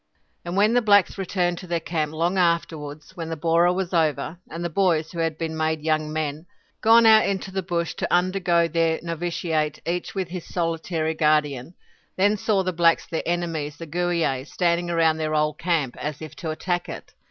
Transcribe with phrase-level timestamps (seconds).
[0.43, 4.39] And when the blacks returned to their camp long afterwards, when the borah was over,
[4.49, 6.47] and the boys, who had been made young men,
[6.81, 11.75] gone out into the bush to undergo their novitiate, each with his solitary guardian,
[12.15, 16.35] then saw the blacks, their enemies, the Gooeeays, standing round their old camp, as if
[16.37, 17.13] to attack it.